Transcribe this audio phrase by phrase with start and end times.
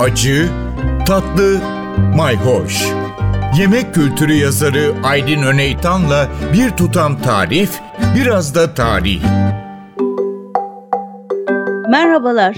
[0.00, 0.48] acı,
[1.06, 1.60] tatlı,
[2.16, 2.86] mayhoş.
[3.58, 7.70] Yemek kültürü yazarı Aydın Öneytan'la bir tutam tarif,
[8.16, 9.22] biraz da tarih.
[11.90, 12.56] Merhabalar.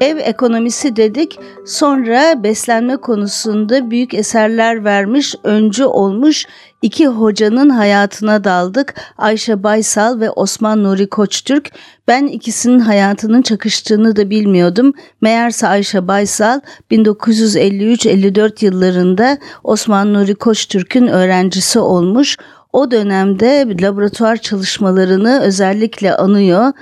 [0.00, 1.38] Ev ekonomisi dedik.
[1.66, 6.46] Sonra beslenme konusunda büyük eserler vermiş, öncü olmuş
[6.82, 8.94] iki hocanın hayatına daldık.
[9.18, 11.70] Ayşe Baysal ve Osman Nuri Koçtürk.
[12.08, 14.92] Ben ikisinin hayatının çakıştığını da bilmiyordum.
[15.20, 22.36] Meğerse Ayşe Baysal 1953-54 yıllarında Osman Nuri Koçtürk'ün öğrencisi olmuş.
[22.72, 26.72] O dönemde laboratuvar çalışmalarını özellikle anıyor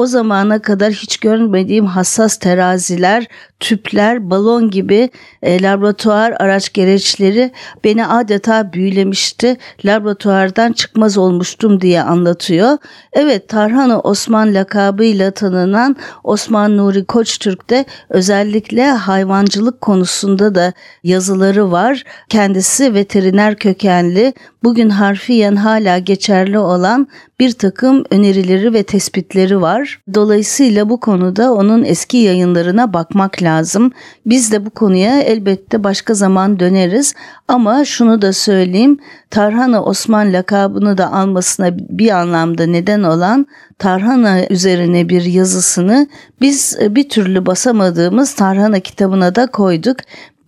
[0.00, 3.26] o zamana kadar hiç görmediğim hassas teraziler,
[3.60, 5.10] tüpler, balon gibi
[5.42, 7.52] e, laboratuvar araç gereçleri
[7.84, 9.56] beni adeta büyülemişti.
[9.84, 12.78] Laboratuvardan çıkmaz olmuştum diye anlatıyor.
[13.12, 20.72] Evet Tarhana Osman lakabıyla tanınan Osman Nuri Koçtürk de özellikle hayvancılık konusunda da
[21.04, 22.04] yazıları var.
[22.28, 24.32] Kendisi veteriner kökenli,
[24.62, 27.08] bugün harfiyen hala geçerli olan
[27.40, 30.00] bir takım önerileri ve tespitleri var.
[30.14, 33.92] Dolayısıyla bu konuda onun eski yayınlarına bakmak lazım.
[34.26, 37.14] Biz de bu konuya elbette başka zaman döneriz
[37.48, 38.98] ama şunu da söyleyeyim.
[39.30, 43.46] Tarhana Osman lakabını da almasına bir anlamda neden olan
[43.78, 46.06] Tarhana üzerine bir yazısını
[46.40, 49.96] biz bir türlü basamadığımız Tarhana kitabına da koyduk.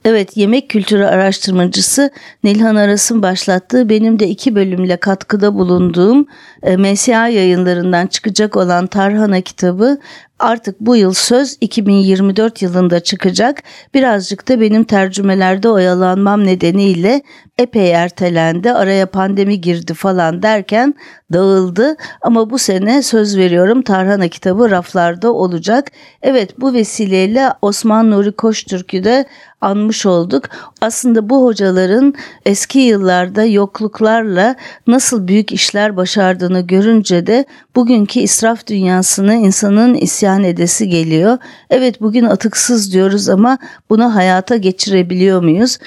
[0.05, 2.11] Evet, yemek kültürü araştırmacısı
[2.45, 6.27] Nilhan Aras'ın başlattığı benim de iki bölümle katkıda bulunduğum
[6.63, 9.99] e, MSA yayınlarından çıkacak olan Tarhana kitabı
[10.43, 13.63] artık bu yıl söz 2024 yılında çıkacak.
[13.95, 17.23] Birazcık da benim tercümelerde oyalanmam nedeniyle
[17.59, 18.73] epey ertelendi.
[18.73, 20.95] Araya pandemi girdi falan derken
[21.33, 21.97] dağıldı.
[22.23, 25.91] Ama bu sene söz veriyorum Tarhana kitabı raflarda olacak.
[26.23, 29.27] Evet bu vesileyle Osman Nuri Koçtürk'ü de
[29.61, 30.45] anmış olduk.
[30.81, 32.15] Aslında bu hocaların
[32.47, 34.57] eski yıllarda yokluklarla
[34.87, 37.45] nasıl büyük işler başardığını görünce de
[37.77, 41.39] bugünkü israf dünyasını insanın isyan edesi geliyor.
[41.71, 43.59] Evet bugün atıksız diyoruz ama
[43.91, 45.79] bunu hayata geçirebiliyor muyuz?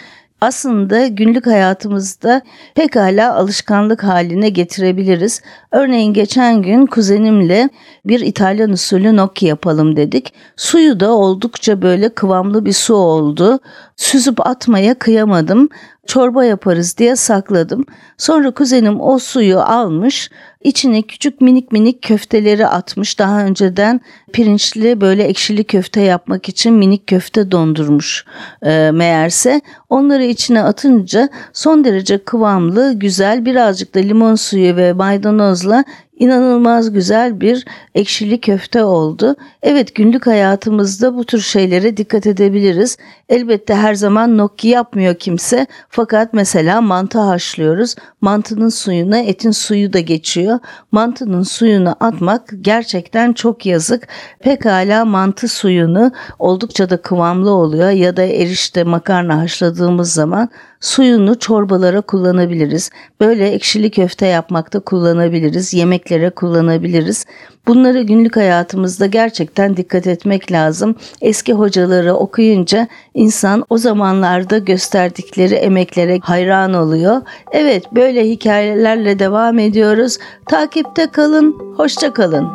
[0.42, 2.42] aslında günlük hayatımızda
[2.76, 5.42] pekala alışkanlık haline getirebiliriz.
[5.72, 7.70] Örneğin geçen gün kuzenimle
[8.06, 10.34] bir İtalyan usulü gnocchi yapalım dedik.
[10.56, 13.60] Suyu da oldukça böyle kıvamlı bir su oldu.
[13.96, 15.70] Süzüp atmaya kıyamadım.
[16.06, 17.86] Çorba yaparız diye sakladım.
[18.18, 20.30] Sonra kuzenim o suyu almış,
[20.64, 23.20] içine küçük minik minik köfteleri atmış.
[23.20, 24.02] Daha önceden
[24.34, 28.26] pirinçli böyle ekşili köfte yapmak için minik köfte dondurmuş
[28.62, 29.62] e, meğerse.
[29.90, 35.84] Onları içine atınca son derece kıvamlı, güzel birazcık da limon suyu ve maydanozla
[36.20, 37.66] inanılmaz güzel bir
[37.96, 39.36] ekşili köfte oldu.
[39.64, 42.98] Evet günlük hayatımızda bu tür şeylere dikkat edebiliriz.
[43.30, 47.96] Elbette her zaman nokki yapmıyor kimse fakat mesela mantı haşlıyoruz.
[48.22, 50.60] Mantının suyuna etin suyu da geçiyor.
[50.92, 54.08] Mantının suyunu atmak gerçekten çok yazık.
[54.40, 60.50] Pekala mantı suyunu oldukça da kıvamlı oluyor ya da erişte makarna haşladığımız zaman
[60.86, 62.90] Suyunu çorbalara kullanabiliriz.
[63.22, 65.74] Böyle ekşili köfte yapmakta kullanabiliriz.
[65.74, 67.26] Yemeklere kullanabiliriz.
[67.68, 70.96] Bunları günlük hayatımızda gerçekten dikkat etmek lazım.
[71.22, 77.22] Eski hocaları okuyunca insan o zamanlarda gösterdikleri emeklere hayran oluyor.
[77.52, 80.18] Evet böyle hikayelerle devam ediyoruz.
[80.46, 82.48] Takipte kalın, hoşça kalın.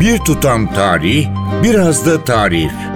[0.00, 1.26] Bir tutam tarih,
[1.62, 2.95] biraz da tarif.